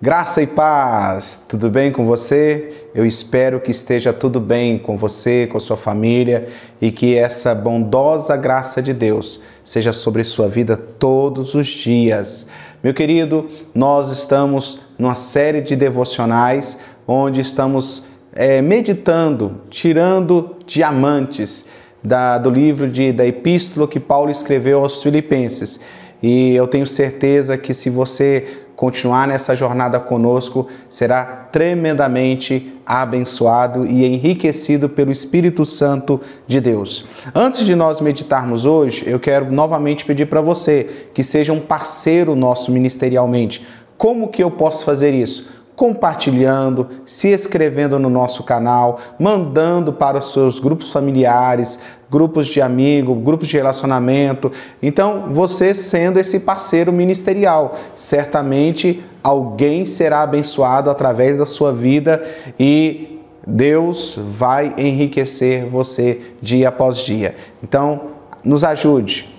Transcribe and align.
Graça 0.00 0.42
e 0.42 0.46
paz, 0.46 1.40
tudo 1.48 1.70
bem 1.70 1.90
com 1.90 2.04
você? 2.04 2.84
Eu 2.94 3.06
espero 3.06 3.58
que 3.58 3.70
esteja 3.70 4.12
tudo 4.12 4.38
bem 4.38 4.78
com 4.78 4.94
você, 4.94 5.48
com 5.50 5.58
sua 5.58 5.76
família 5.78 6.48
e 6.82 6.92
que 6.92 7.16
essa 7.16 7.54
bondosa 7.54 8.36
graça 8.36 8.82
de 8.82 8.92
Deus 8.92 9.40
seja 9.64 9.94
sobre 9.94 10.22
sua 10.22 10.48
vida 10.48 10.76
todos 10.76 11.54
os 11.54 11.68
dias. 11.68 12.46
Meu 12.84 12.92
querido, 12.92 13.48
nós 13.74 14.10
estamos 14.10 14.80
numa 14.98 15.14
série 15.14 15.62
de 15.62 15.74
devocionais 15.74 16.78
onde 17.08 17.40
estamos 17.40 18.04
é, 18.34 18.60
meditando, 18.60 19.62
tirando 19.70 20.56
diamantes 20.66 21.64
da, 22.04 22.36
do 22.36 22.50
livro 22.50 22.86
de, 22.86 23.12
da 23.12 23.24
epístola 23.24 23.88
que 23.88 23.98
Paulo 23.98 24.30
escreveu 24.30 24.80
aos 24.80 25.02
Filipenses. 25.02 25.80
E 26.22 26.54
eu 26.54 26.66
tenho 26.66 26.86
certeza 26.86 27.56
que 27.56 27.72
se 27.72 27.88
você 27.88 28.65
continuar 28.76 29.26
nessa 29.26 29.56
jornada 29.56 29.98
conosco, 29.98 30.68
será 30.88 31.24
tremendamente 31.50 32.74
abençoado 32.84 33.86
e 33.86 34.04
enriquecido 34.04 34.88
pelo 34.88 35.10
Espírito 35.10 35.64
Santo 35.64 36.20
de 36.46 36.60
Deus. 36.60 37.06
Antes 37.34 37.64
de 37.64 37.74
nós 37.74 38.00
meditarmos 38.00 38.66
hoje, 38.66 39.04
eu 39.08 39.18
quero 39.18 39.50
novamente 39.50 40.04
pedir 40.04 40.26
para 40.26 40.42
você 40.42 41.08
que 41.14 41.22
seja 41.22 41.52
um 41.52 41.60
parceiro 41.60 42.36
nosso 42.36 42.70
ministerialmente. 42.70 43.66
Como 43.96 44.28
que 44.28 44.42
eu 44.42 44.50
posso 44.50 44.84
fazer 44.84 45.14
isso? 45.14 45.55
Compartilhando, 45.76 46.88
se 47.04 47.32
inscrevendo 47.32 47.98
no 47.98 48.08
nosso 48.08 48.42
canal, 48.42 48.98
mandando 49.18 49.92
para 49.92 50.18
os 50.18 50.32
seus 50.32 50.58
grupos 50.58 50.90
familiares, 50.90 51.78
grupos 52.10 52.46
de 52.46 52.62
amigos, 52.62 53.22
grupos 53.22 53.48
de 53.48 53.58
relacionamento. 53.58 54.50
Então, 54.82 55.28
você 55.32 55.74
sendo 55.74 56.18
esse 56.18 56.40
parceiro 56.40 56.90
ministerial, 56.92 57.76
certamente 57.94 59.04
alguém 59.22 59.84
será 59.84 60.22
abençoado 60.22 60.88
através 60.88 61.36
da 61.36 61.44
sua 61.44 61.72
vida 61.72 62.24
e 62.58 63.20
Deus 63.46 64.18
vai 64.30 64.74
enriquecer 64.78 65.66
você 65.66 66.32
dia 66.40 66.70
após 66.70 66.98
dia. 66.98 67.36
Então, 67.62 68.16
nos 68.42 68.64
ajude 68.64 69.36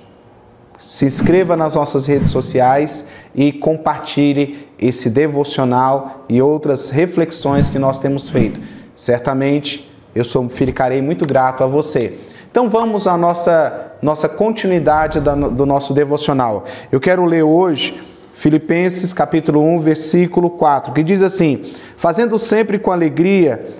se 0.88 1.06
inscreva 1.06 1.58
nas 1.58 1.76
nossas 1.76 2.06
redes 2.06 2.32
sociais 2.32 3.06
e 3.36 3.52
compartilhe 3.52 4.67
esse 4.80 5.09
devocional 5.09 6.25
e 6.30 6.42
outras 6.42 6.89
reflexões 6.89 7.70
que 7.70 7.80
nós 7.80 8.00
temos 8.00 8.30
feito. 8.30 8.59
Certamente 8.95 9.89
eu 10.16 10.23
sou, 10.23 10.47
ficarei 10.50 11.02
muito 11.02 11.25
grato 11.25 11.64
a 11.64 11.67
você. 11.67 12.17
Então 12.50 12.70
vamos 12.70 13.08
à 13.08 13.17
nossa, 13.17 13.92
nossa 14.02 14.28
continuidade 14.28 15.20
do 15.20 15.66
nosso 15.66 15.94
devocional. 15.94 16.66
Eu 16.92 17.00
quero 17.00 17.23
ler 17.25 17.44
hoje 17.44 18.02
Filipenses 18.33 19.14
capítulo 19.14 19.61
1, 19.61 19.80
versículo 19.81 20.50
4, 20.52 20.94
que 20.94 21.03
diz 21.03 21.22
assim: 21.22 21.73
Fazendo 21.98 22.38
sempre 22.38 22.80
com 22.80 22.92
alegria 22.92 23.75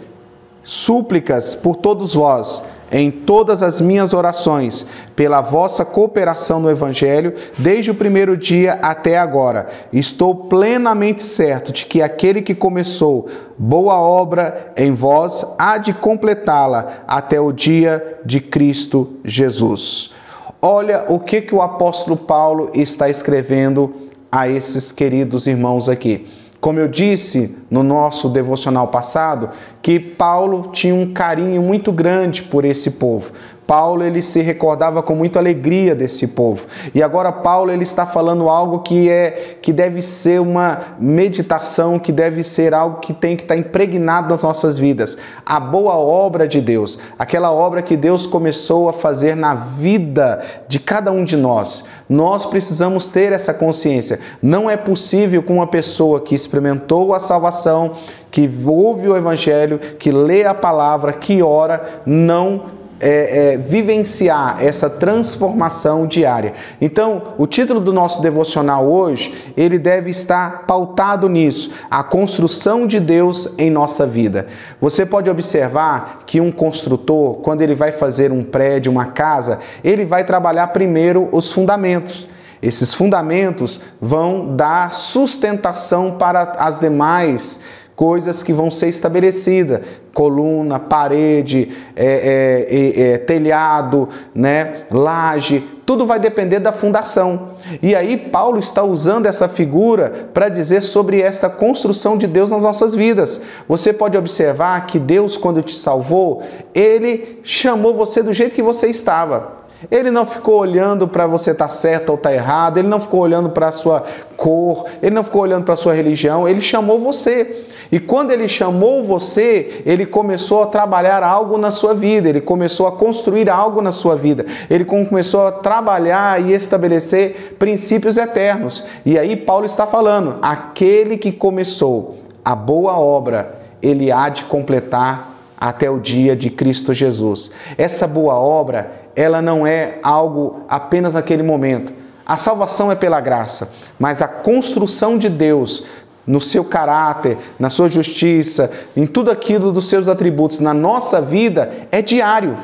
súplicas 0.64 1.56
por 1.56 1.78
todos 1.78 2.16
vós 2.16 2.64
em 2.92 3.12
todas 3.12 3.62
as 3.62 3.82
minhas 3.82 4.14
orações, 4.14 4.86
pela 5.16 5.42
vossa 5.42 5.84
cooperação 5.84 6.60
no 6.60 6.70
Evangelho, 6.70 7.34
desde 7.58 7.92
o 7.92 7.96
primeiro 7.96 8.38
dia 8.38 8.74
até 8.82 9.18
agora. 9.18 9.68
Estou 9.92 10.36
plenamente 10.36 11.24
certo 11.24 11.72
de 11.72 11.86
que 11.86 12.02
aquele 12.02 12.42
que 12.42 12.56
começou 12.56 13.28
boa 13.58 14.00
obra 14.00 14.72
em 14.78 14.94
vós 14.94 15.46
há 15.58 15.78
de 15.78 15.94
completá-la 15.94 17.04
até 17.08 17.40
o 17.40 17.52
dia 17.52 18.20
de 18.26 18.40
Cristo 18.40 19.14
Jesus. 19.24 20.14
Olha 20.62 21.06
o 21.08 21.20
que, 21.20 21.42
que 21.42 21.54
o 21.54 21.62
apóstolo 21.62 22.18
Paulo 22.18 22.72
está 22.74 23.10
escrevendo 23.10 23.94
a 24.32 24.48
esses 24.48 24.92
queridos 24.92 25.48
irmãos 25.48 25.88
aqui. 25.88 26.28
Como 26.60 26.80
eu 26.80 26.88
disse 26.88 27.56
no 27.70 27.84
nosso 27.84 28.28
devocional 28.30 28.88
passado, 28.88 29.52
que 29.82 30.00
Paulo 30.00 30.70
tinha 30.72 30.96
um 30.96 31.14
carinho 31.14 31.62
muito 31.62 31.92
grande 31.92 32.42
por 32.42 32.66
esse 32.66 32.92
povo. 32.92 33.32
Paulo 33.68 34.02
ele 34.02 34.22
se 34.22 34.42
recordava 34.42 35.04
com 35.04 35.14
muita 35.14 35.40
alegria 35.40 35.94
desse 35.94 36.26
povo. 36.26 36.66
E 36.96 37.04
agora 37.04 37.34
Paulo 37.34 37.70
ele 37.70 37.84
está 37.84 38.06
falando 38.06 38.48
algo 38.48 38.80
que 38.80 39.10
é 39.10 39.58
que 39.62 39.74
deve 39.74 40.02
ser 40.02 40.40
uma 40.40 40.96
meditação, 40.98 42.00
que 42.00 42.14
deve 42.14 42.44
ser 42.44 42.74
algo 42.74 43.02
que 43.02 43.14
tem 43.14 43.36
que 43.36 43.44
estar 43.44 43.58
impregnado 43.58 44.30
nas 44.30 44.42
nossas 44.42 44.80
vidas. 44.80 45.18
A 45.46 45.60
boa 45.60 45.96
obra 45.96 46.48
de 46.48 46.62
Deus, 46.62 46.98
aquela 47.20 47.52
obra 47.52 47.82
que 47.82 47.98
Deus 47.98 48.26
começou 48.26 48.88
a 48.88 48.94
fazer 48.94 49.36
na 49.36 49.54
vida 49.54 50.42
de 50.70 50.80
cada 50.80 51.12
um 51.12 51.26
de 51.26 51.36
nós. 51.36 51.84
Nós 52.08 52.46
precisamos 52.46 53.06
ter 53.06 53.34
essa 53.34 53.54
consciência. 53.54 54.22
Não 54.42 54.70
é 54.70 54.78
possível 54.78 55.44
com 55.44 55.56
uma 55.56 55.68
pessoa 55.68 56.22
que 56.22 56.34
experimentou 56.34 57.14
a 57.14 57.20
salvação, 57.20 57.92
que 58.32 58.50
ouve 58.66 59.10
o 59.10 59.18
evangelho, 59.18 59.78
que 59.78 60.10
lê 60.10 60.46
a 60.46 60.54
palavra, 60.54 61.12
que 61.12 61.44
ora, 61.44 62.02
não 62.06 62.77
é, 63.00 63.54
é, 63.54 63.58
vivenciar 63.58 64.64
essa 64.64 64.90
transformação 64.90 66.08
diária. 66.08 66.54
Então, 66.82 67.34
o 67.38 67.46
título 67.46 67.80
do 67.80 67.94
nosso 67.94 68.22
devocional 68.22 68.88
hoje, 68.88 69.54
ele 69.56 69.78
deve 69.78 70.10
estar 70.10 70.66
pautado 70.66 71.30
nisso, 71.30 71.72
a 71.90 72.04
construção 72.04 72.88
de 72.88 73.00
Deus 73.00 73.54
em 73.58 73.70
nossa 73.70 74.06
vida. 74.06 74.48
Você 74.82 75.06
pode 75.06 75.30
observar 75.30 76.24
que 76.26 76.42
um 76.42 76.52
construtor, 76.52 77.36
quando 77.36 77.62
ele 77.62 77.76
vai 77.76 77.92
fazer 77.92 78.32
um 78.32 78.44
prédio, 78.44 78.92
uma 78.92 79.06
casa, 79.06 79.60
ele 79.84 80.06
vai 80.06 80.24
trabalhar 80.24 80.68
primeiro 80.68 81.30
os 81.32 81.52
fundamentos. 81.52 82.28
Esses 82.62 82.94
fundamentos 82.94 83.80
vão 84.02 84.56
dar 84.56 84.92
sustentação 84.92 86.14
para 86.14 86.54
as 86.58 86.80
demais 86.80 87.60
coisas 87.98 88.44
que 88.44 88.54
vão 88.54 88.70
ser 88.72 88.88
estabelecidas: 88.88 89.82
coluna, 90.14 90.80
parede, 90.80 91.76
é, 91.96 92.68
é, 92.70 93.02
é, 93.02 93.18
telhado, 93.18 94.08
né, 94.34 94.84
laje, 94.90 95.68
tudo 95.86 96.06
vai 96.06 96.20
depender 96.20 96.60
da 96.60 96.72
fundação. 96.72 97.50
E 97.82 97.96
aí, 97.96 98.16
Paulo 98.16 98.60
está 98.60 98.84
usando 98.84 99.26
essa 99.26 99.50
figura 99.50 100.30
para 100.34 100.48
dizer 100.48 100.82
sobre 100.82 101.22
esta 101.22 101.50
construção 101.50 102.18
de 102.18 102.28
Deus 102.28 102.52
nas 102.52 102.62
nossas 102.62 102.94
vidas. 102.94 103.42
Você 103.68 103.92
pode 103.92 104.18
observar 104.18 104.86
que 104.86 105.00
Deus, 105.00 105.36
quando 105.36 105.64
te 105.64 105.76
salvou, 105.76 106.44
ele 106.74 107.40
chamou 107.44 107.96
você 107.96 108.22
do 108.22 108.32
jeito 108.32 108.54
que 108.56 108.62
você 108.62 108.88
estava. 108.88 109.67
Ele 109.92 110.10
não 110.10 110.26
ficou 110.26 110.60
olhando 110.60 111.08
para 111.08 111.28
você 111.28 111.52
estar 111.52 111.66
tá 111.66 111.70
certo 111.70 112.10
ou 112.10 112.16
estar 112.16 112.30
tá 112.30 112.36
errado, 112.36 112.78
ele 112.78 112.88
não 112.88 113.00
ficou 113.00 113.20
olhando 113.20 113.50
para 113.50 113.70
a 113.70 113.72
sua 113.72 114.04
cor, 114.36 114.86
ele 115.02 115.14
não 115.14 115.24
ficou 115.24 115.42
olhando 115.42 115.66
para 115.66 115.76
a 115.76 115.78
sua 115.78 115.94
religião, 115.94 116.48
ele 116.48 116.62
chamou 116.62 117.00
você. 117.00 117.66
E 117.92 118.00
quando 118.00 118.32
ele 118.32 118.48
chamou 118.48 119.04
você, 119.04 119.84
ele 119.86 120.06
começou 120.06 120.64
a 120.64 120.68
trabalhar 120.68 121.24
algo 121.24 121.58
na 121.58 121.72
sua 121.72 121.94
vida, 121.94 122.28
ele 122.28 122.42
começou 122.42 122.88
a 122.88 122.92
construir 122.92 123.50
algo 123.50 123.82
na 123.82 123.92
sua 123.92 124.16
vida, 124.16 124.46
ele 124.70 124.84
começou 124.84 125.48
a 125.48 125.52
trabalhar 125.52 126.42
e 126.42 126.54
estabelecer 126.54 127.56
princípios 127.58 128.18
eternos. 128.18 128.84
E 129.06 129.18
aí 129.18 129.36
Paulo 129.36 129.66
está 129.66 129.86
falando: 129.86 130.38
aquele 130.42 131.18
que 131.18 131.32
começou 131.32 132.18
a 132.44 132.56
boa 132.56 132.98
obra, 132.98 133.60
ele 133.82 134.12
há 134.12 134.28
de 134.28 134.44
completar 134.46 135.36
até 135.58 135.90
o 135.90 136.00
dia 136.00 136.36
de 136.36 136.50
Cristo 136.50 136.94
Jesus. 136.94 137.52
Essa 137.78 138.08
boa 138.08 138.36
obra, 138.36 138.92
ela 139.18 139.42
não 139.42 139.66
é 139.66 139.98
algo 140.04 140.62
apenas 140.70 141.16
naquele 141.16 141.42
momento. 141.42 141.92
A 142.24 142.38
salvação 142.38 142.92
é 142.92 142.96
pela 142.96 143.20
graça, 143.20 143.72
mas 143.98 144.22
a 144.22 144.28
construção 144.28 145.18
de 145.18 145.28
Deus 145.28 145.84
no 146.26 146.40
seu 146.40 146.64
caráter, 146.64 147.38
na 147.58 147.72
sua 147.72 147.88
justiça, 147.88 148.70
em 148.96 149.08
tudo 149.08 149.32
aquilo 149.32 149.72
dos 149.72 149.90
seus 149.90 150.08
atributos 150.08 150.60
na 150.60 150.74
nossa 150.74 151.20
vida 151.20 151.88
é 151.92 152.00
diário. 152.00 152.56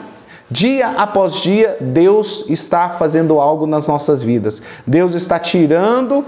Dia 0.52 0.90
após 0.90 1.36
dia, 1.36 1.78
Deus 1.82 2.46
está 2.48 2.88
fazendo 2.88 3.40
algo 3.40 3.66
nas 3.66 3.88
nossas 3.88 4.22
vidas. 4.22 4.62
Deus 4.86 5.16
está 5.16 5.40
tirando 5.40 6.24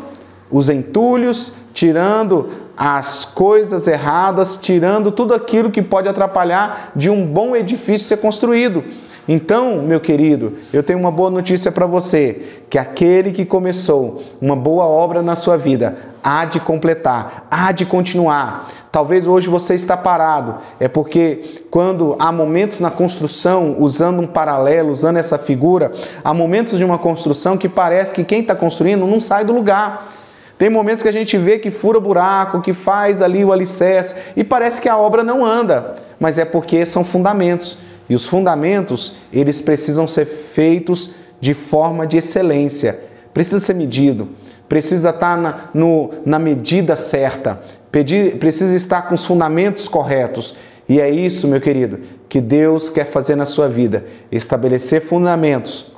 os 0.56 0.70
entulhos, 0.70 1.52
tirando 1.74 2.48
as 2.78 3.26
coisas 3.26 3.90
erradas, 3.90 4.56
tirando 4.56 5.12
tudo 5.12 5.34
aquilo 5.34 5.70
que 5.70 5.82
pode 5.82 6.08
atrapalhar 6.08 6.94
de 6.96 7.10
um 7.10 7.26
bom 7.26 7.54
edifício 7.54 8.08
ser 8.08 8.18
construído. 8.18 8.82
Então, 9.28 9.82
meu 9.82 10.00
querido, 10.00 10.54
eu 10.72 10.82
tenho 10.82 10.98
uma 10.98 11.12
boa 11.12 11.30
notícia 11.30 11.74
para 11.74 11.86
você: 11.86 12.62
que 12.70 12.78
aquele 12.78 13.34
que 13.34 13.44
começou 13.44 14.24
uma 14.40 14.56
boa 14.56 14.86
obra 14.86 15.22
na 15.22 15.36
sua 15.36 15.58
vida 15.58 15.98
há 16.24 16.46
de 16.46 16.62
completar, 16.62 17.48
há 17.52 17.74
de 17.74 17.86
continuar. 17.86 18.70
Talvez 18.94 19.28
hoje 19.28 19.50
você 19.50 19.76
está 19.76 19.98
parado, 19.98 20.56
é 20.80 20.88
porque 20.88 21.64
quando 21.70 22.16
há 22.18 22.32
momentos 22.32 22.80
na 22.80 22.90
construção, 22.90 23.76
usando 23.78 24.22
um 24.22 24.28
paralelo, 24.28 24.94
usando 24.94 25.18
essa 25.18 25.38
figura, 25.38 25.92
há 26.24 26.34
momentos 26.34 26.78
de 26.78 26.86
uma 26.86 26.98
construção 26.98 27.58
que 27.58 27.68
parece 27.68 28.14
que 28.14 28.24
quem 28.24 28.40
está 28.40 28.56
construindo 28.56 29.06
não 29.06 29.20
sai 29.20 29.44
do 29.44 29.52
lugar. 29.52 30.14
Tem 30.58 30.70
momentos 30.70 31.04
que 31.04 31.10
a 31.10 31.14
gente 31.14 31.38
vê 31.38 31.60
que 31.60 31.70
fura 31.70 32.00
buraco, 32.00 32.62
que 32.62 32.72
faz 32.72 33.22
ali 33.22 33.44
o 33.44 33.52
alicerce 33.52 34.16
e 34.36 34.44
parece 34.44 34.82
que 34.82 34.88
a 34.88 34.98
obra 34.98 35.24
não 35.24 35.44
anda, 35.46 35.96
mas 36.20 36.38
é 36.38 36.46
porque 36.46 36.86
são 36.86 37.04
fundamentos. 37.04 37.78
E 38.08 38.16
os 38.16 38.26
fundamentos, 38.26 39.16
eles 39.34 39.60
precisam 39.62 40.08
ser 40.08 40.26
feitos 40.26 41.12
de 41.42 41.54
forma 41.54 42.08
de 42.08 42.18
excelência. 42.18 43.00
Precisa 43.34 43.60
ser 43.60 43.74
medido. 43.74 44.30
precisa 44.70 45.10
estar 45.10 45.38
na, 45.38 45.70
no, 45.74 46.12
na 46.26 46.40
medida 46.40 46.96
certa, 46.96 47.60
pedir, 47.92 48.38
precisa 48.38 48.76
estar 48.76 49.04
com 49.04 49.16
os 49.16 49.26
fundamentos 49.26 49.88
corretos. 49.88 50.56
E 50.88 51.00
é 51.00 51.10
isso, 51.10 51.48
meu 51.48 51.60
querido, 51.60 52.00
que 52.30 52.40
Deus 52.40 52.90
quer 52.90 53.06
fazer 53.06 53.36
na 53.36 53.46
sua 53.46 53.68
vida: 53.68 54.06
estabelecer 54.32 55.02
fundamentos, 55.02 55.92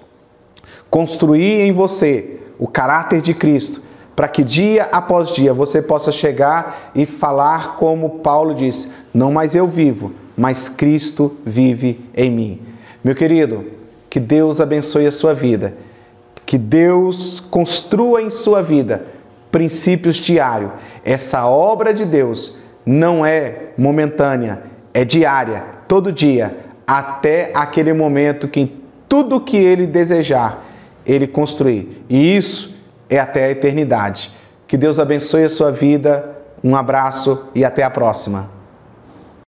construir 0.89 1.61
em 1.61 1.71
você 1.71 2.39
o 2.57 2.67
caráter 2.67 3.21
de 3.21 3.33
Cristo, 3.33 3.81
para 4.17 4.27
que 4.27 4.43
dia 4.43 4.89
após 4.91 5.29
dia 5.29 5.53
você 5.53 5.79
possa 5.79 6.11
chegar 6.11 6.91
e 6.95 7.05
falar 7.05 7.75
como 7.75 8.17
Paulo 8.21 8.55
diz: 8.55 8.91
Não 9.13 9.31
mais 9.31 9.53
eu 9.53 9.67
vivo, 9.67 10.11
mas 10.35 10.67
Cristo 10.67 11.37
vive 11.45 12.03
em 12.15 12.31
mim. 12.31 12.61
Meu 13.03 13.13
querido, 13.13 13.65
que 14.09 14.19
Deus 14.19 14.59
abençoe 14.59 15.05
a 15.05 15.11
sua 15.11 15.35
vida, 15.35 15.75
que 16.47 16.57
Deus 16.57 17.39
construa 17.39 18.19
em 18.19 18.31
sua 18.31 18.63
vida 18.63 19.05
princípios 19.51 20.15
diários. 20.15 20.71
Essa 21.05 21.45
obra 21.45 21.93
de 21.93 22.03
Deus 22.03 22.57
não 22.83 23.23
é 23.23 23.67
momentânea, 23.77 24.63
é 24.95 25.05
diária, 25.05 25.63
todo 25.87 26.11
dia, 26.11 26.57
até 26.87 27.51
aquele 27.53 27.93
momento 27.93 28.47
que 28.47 28.81
tudo 29.07 29.39
que 29.39 29.57
ele 29.57 29.85
desejar, 29.85 30.65
ele 31.05 31.27
construir. 31.27 32.03
E 32.09 32.35
isso 32.35 32.76
é 33.09 33.19
até 33.19 33.45
a 33.45 33.51
eternidade. 33.51 34.31
Que 34.67 34.77
Deus 34.77 34.99
abençoe 34.99 35.43
a 35.43 35.49
sua 35.49 35.71
vida. 35.71 36.37
Um 36.63 36.75
abraço 36.75 37.47
e 37.53 37.63
até 37.63 37.83
a 37.83 37.89
próxima. 37.89 38.56